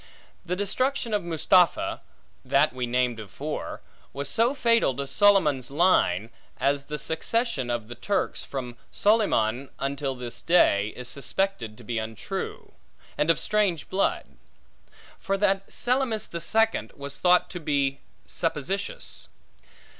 The 0.43 0.55
destruction 0.55 1.13
of 1.13 1.23
Mustapha 1.23 2.01
(that 2.43 2.73
we 2.73 2.87
named 2.87 3.17
before) 3.17 3.81
was 4.13 4.27
so 4.29 4.55
fatal 4.55 4.95
to 4.95 5.05
Solyman's 5.05 5.69
line, 5.69 6.31
as 6.59 6.85
the 6.85 6.97
succession 6.97 7.69
of 7.69 7.87
the 7.87 7.93
Turks, 7.93 8.43
from 8.43 8.77
Solyman 8.91 9.69
until 9.77 10.15
this 10.15 10.41
day, 10.41 10.87
is 10.95 11.07
suspected 11.07 11.77
to 11.77 11.83
be 11.83 11.99
untrue, 11.99 12.73
and 13.15 13.29
of 13.29 13.37
strange 13.37 13.89
blood; 13.91 14.25
for 15.19 15.37
that 15.37 15.71
Selymus 15.71 16.25
the 16.25 16.41
Second, 16.41 16.93
was 16.93 17.19
thought 17.19 17.47
to 17.51 17.59
be 17.59 17.99
suppositious. 18.25 19.27